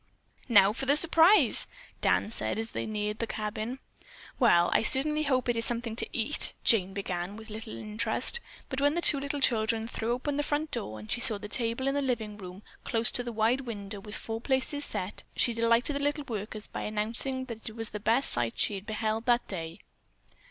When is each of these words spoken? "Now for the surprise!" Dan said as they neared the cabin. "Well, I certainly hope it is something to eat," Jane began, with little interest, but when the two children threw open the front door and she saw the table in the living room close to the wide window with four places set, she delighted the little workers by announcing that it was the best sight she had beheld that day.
"Now 0.49 0.73
for 0.73 0.87
the 0.87 0.97
surprise!" 0.97 1.67
Dan 2.01 2.31
said 2.31 2.57
as 2.57 2.71
they 2.71 2.87
neared 2.87 3.19
the 3.19 3.27
cabin. 3.27 3.77
"Well, 4.39 4.71
I 4.73 4.81
certainly 4.81 5.21
hope 5.21 5.47
it 5.47 5.55
is 5.55 5.63
something 5.63 5.95
to 5.97 6.09
eat," 6.11 6.53
Jane 6.63 6.95
began, 6.95 7.37
with 7.37 7.51
little 7.51 7.77
interest, 7.77 8.39
but 8.67 8.81
when 8.81 8.95
the 8.95 9.01
two 9.01 9.21
children 9.41 9.87
threw 9.87 10.13
open 10.13 10.37
the 10.37 10.41
front 10.41 10.71
door 10.71 10.97
and 10.99 11.11
she 11.11 11.21
saw 11.21 11.37
the 11.37 11.47
table 11.47 11.87
in 11.87 11.93
the 11.93 12.01
living 12.01 12.35
room 12.39 12.63
close 12.83 13.11
to 13.11 13.23
the 13.23 13.31
wide 13.31 13.61
window 13.61 13.99
with 13.99 14.15
four 14.15 14.41
places 14.41 14.85
set, 14.85 15.21
she 15.35 15.53
delighted 15.53 15.95
the 15.95 15.99
little 15.99 16.25
workers 16.27 16.65
by 16.65 16.81
announcing 16.81 17.45
that 17.45 17.69
it 17.69 17.75
was 17.75 17.91
the 17.91 17.99
best 17.99 18.31
sight 18.31 18.57
she 18.57 18.73
had 18.73 18.87
beheld 18.87 19.27
that 19.27 19.47
day. 19.47 19.77